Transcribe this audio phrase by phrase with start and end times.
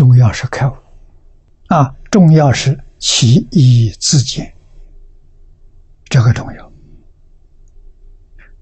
[0.00, 0.74] 重要是开悟
[1.68, 4.50] 啊，重要是其意自见，
[6.06, 6.72] 这个重要。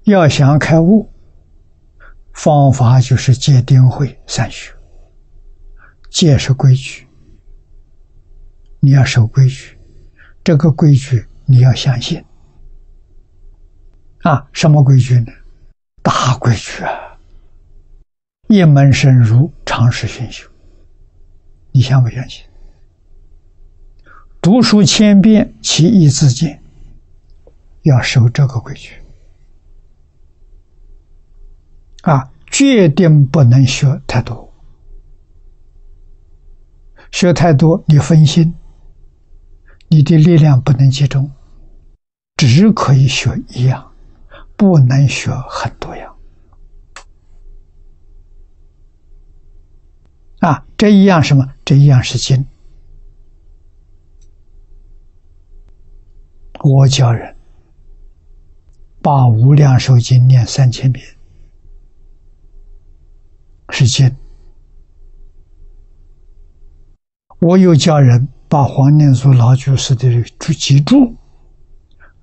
[0.03, 1.09] 要想开悟，
[2.33, 4.73] 方法就是戒定慧三学。
[6.09, 7.07] 戒是规矩，
[8.81, 9.77] 你要守规矩，
[10.43, 12.21] 这个规矩你要相信。
[14.23, 15.31] 啊，什么规矩呢？
[16.03, 17.17] 大规矩啊！
[18.49, 20.48] 一门深入，长时熏修。
[21.79, 22.43] 你相不相信？
[24.41, 26.61] 读书千遍，其义自见。
[27.83, 28.95] 要守这个规矩
[32.01, 34.51] 啊，决定不能学太多。
[37.11, 38.53] 学太多，你分心，
[39.87, 41.31] 你的力量不能集中，
[42.35, 43.93] 只可以学一样，
[44.57, 46.13] 不能学很多样。
[50.39, 51.53] 啊，这一样什么？
[51.65, 52.45] 这一样是经。
[56.61, 57.35] 我教人
[59.01, 61.05] 把《无量寿经》念三千遍，
[63.69, 64.15] 是经。
[67.39, 71.15] 我又教人把黄念祖老居士的注集注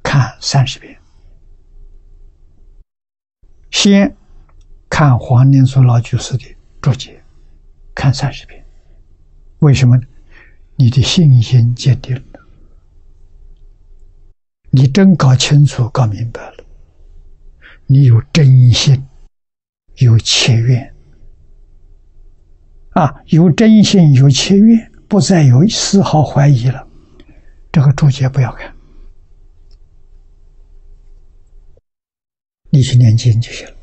[0.02, 0.98] 看三十遍，
[3.70, 4.16] 先
[4.90, 7.22] 看黄念祖老居士的注解。
[7.96, 8.62] 看三十遍，
[9.60, 9.98] 为什么？
[10.76, 12.40] 你的信心坚定了，
[14.68, 16.64] 你真搞清楚、搞明白了，
[17.86, 19.02] 你有真心，
[19.94, 20.94] 有切愿，
[22.90, 26.86] 啊，有真心，有切愿，不再有丝毫怀疑了。
[27.72, 28.76] 这个注解不要看，
[32.68, 33.74] 你去念经就行了，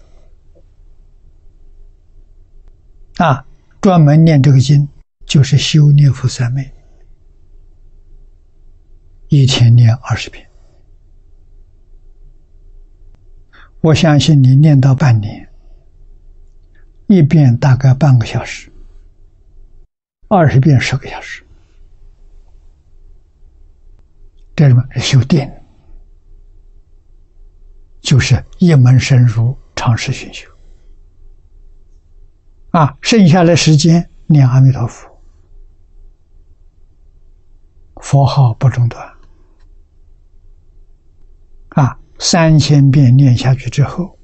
[3.25, 3.47] 啊。
[3.83, 4.87] 专门念这个经，
[5.25, 6.71] 就是修念佛三昧，
[9.27, 10.49] 一天念二十遍。
[13.81, 15.49] 我相信你念到半年，
[17.07, 18.71] 一遍大概半个小时，
[20.29, 21.43] 二十遍十个小时，
[24.55, 25.51] 这里面是修定，
[27.99, 30.52] 就是一门深入，长时熏修。
[32.73, 35.07] 啊，剩下的时间念阿弥陀佛，
[37.97, 39.13] 佛号不中断。
[41.69, 44.17] 啊，三千遍念下去之后，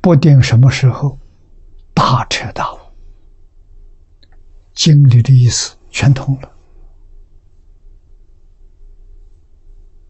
[0.00, 1.18] 不定什么时候
[1.92, 2.78] 大彻大悟，
[4.72, 6.50] 经里的意思全通了。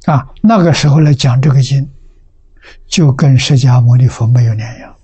[0.05, 1.91] 啊，那个时候来讲这个经，
[2.87, 4.95] 就跟释迦牟尼佛没有两样。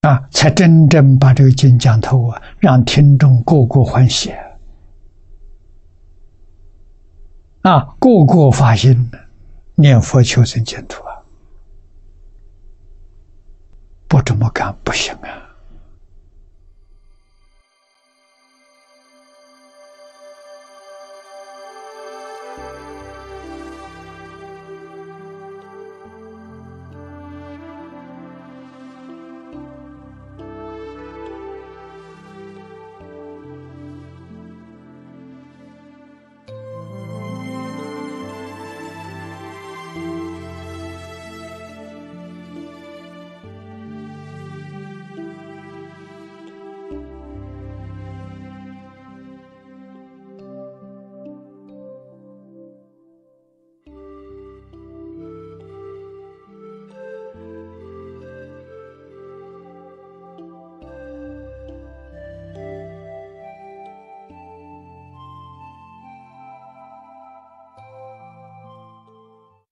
[0.00, 4.32] 啊，才真正把这个经讲透啊，让听众个个欢喜
[7.60, 9.10] 啊，个个发心
[9.74, 11.20] 念佛求生净土啊，
[14.08, 15.39] 不这么干不行啊。